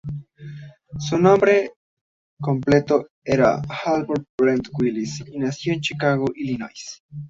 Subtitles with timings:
[0.97, 1.73] Su nombre
[2.41, 7.03] completo era Harold Brent Wallis, y nació en Chicago, Illinois.